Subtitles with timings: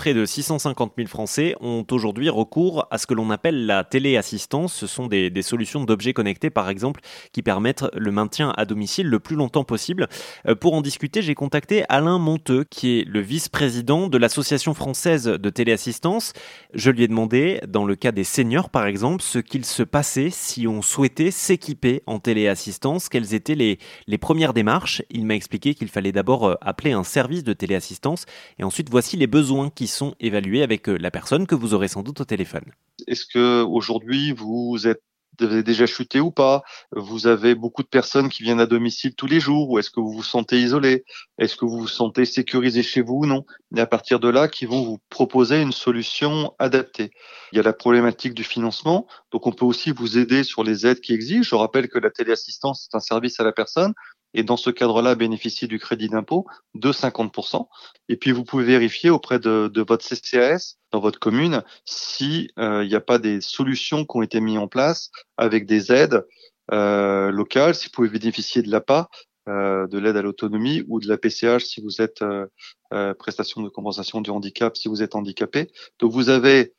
[0.00, 4.72] Près de 650 000 Français ont aujourd'hui recours à ce que l'on appelle la téléassistance.
[4.72, 9.20] Ce sont des, solutions d'objets connectés, par exemple, qui permettent le maintien à domicile le
[9.20, 10.08] plus longtemps possible.
[10.48, 15.24] Euh, pour en discuter, j'ai contacté Alain Monteux, qui est le vice-président de l'Association française
[15.24, 16.32] de téléassistance.
[16.72, 20.30] Je lui ai demandé, dans le cas des seniors par exemple, ce qu'il se passait
[20.30, 25.02] si on souhaitait s'équiper en téléassistance, quelles étaient les, les premières démarches.
[25.10, 28.24] Il m'a expliqué qu'il fallait d'abord euh, appeler un service de téléassistance
[28.58, 31.88] et ensuite voici les besoins qui sont évalués avec euh, la personne que vous aurez
[31.88, 32.64] sans doute au téléphone.
[33.06, 35.02] Est-ce que aujourd'hui vous êtes
[35.38, 36.62] vous avez déjà chuté ou pas?
[36.92, 40.00] Vous avez beaucoup de personnes qui viennent à domicile tous les jours ou est-ce que
[40.00, 41.04] vous vous sentez isolé?
[41.38, 43.20] Est-ce que vous vous sentez sécurisé chez vous?
[43.20, 43.44] Ou non
[43.74, 47.10] Et à partir de là, qui vont vous proposer une solution adaptée?
[47.52, 50.86] Il y a la problématique du financement, donc on peut aussi vous aider sur les
[50.86, 51.48] aides qui existent.
[51.48, 53.94] Je rappelle que la téléassistance c'est un service à la personne
[54.34, 57.68] et dans ce cadre-là bénéficier du crédit d'impôt de 50%.
[58.08, 62.84] Et puis vous pouvez vérifier auprès de, de votre CCAS dans votre commune si euh,
[62.84, 66.26] il n'y a pas des solutions qui ont été mises en place avec des aides
[66.72, 69.08] euh, locales, si vous pouvez bénéficier de l'APA,
[69.48, 72.46] euh, de l'aide à l'autonomie ou de la PCH si vous êtes euh,
[72.92, 75.72] euh, prestation de compensation du handicap si vous êtes handicapé.
[75.98, 76.74] Donc vous avez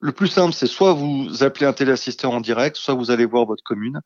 [0.00, 3.44] le plus simple, c'est soit vous appelez un téléassisteur en direct, soit vous allez voir
[3.44, 4.00] votre commune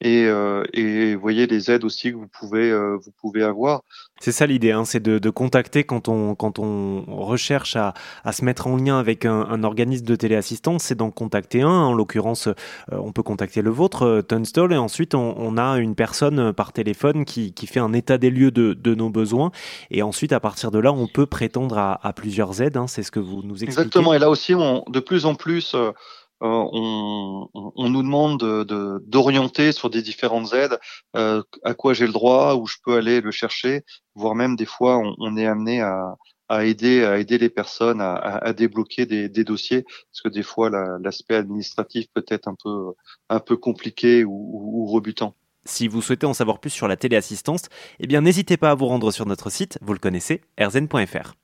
[0.00, 3.82] et, euh, et voyez les aides aussi que vous pouvez euh, vous pouvez avoir.
[4.20, 8.32] C'est ça l'idée, hein, c'est de, de, contacter quand on quand on recherche à, à
[8.32, 11.68] se mettre en lien avec un, un organisme de téléassistance, c'est d'en contacter un.
[11.68, 12.52] En l'occurrence, euh,
[12.90, 16.72] on peut contacter le vôtre, euh, Tunstall, et ensuite on, on, a une personne par
[16.72, 19.50] téléphone qui, qui fait un état des lieux de, de, nos besoins,
[19.90, 22.76] et ensuite à partir de là, on peut prétendre à, à plusieurs aides.
[22.76, 23.80] Hein, c'est ce que vous nous expliquez.
[23.80, 25.76] Exactement, et là aussi, on, de plus en plus
[26.40, 27.37] euh, on,
[27.76, 28.38] on, nous demande
[29.06, 30.78] d'orienter sur des différentes aides,
[31.16, 34.66] euh, à quoi j'ai le droit, où je peux aller le chercher, voire même des
[34.66, 36.16] fois on, est amené à,
[36.64, 42.06] aider à aider les personnes à, débloquer des, dossiers, parce que des fois l'aspect administratif
[42.14, 42.48] peut être
[43.28, 45.34] un peu compliqué ou rebutant.
[45.68, 47.68] Si vous souhaitez en savoir plus sur la téléassistance,
[48.00, 51.37] eh bien n'hésitez pas à vous rendre sur notre site, vous le connaissez, rzn.fr.